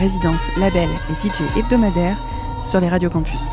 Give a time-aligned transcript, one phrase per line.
[0.00, 2.16] Résidence, label et DJ hebdomadaire
[2.64, 3.52] sur les radios campus.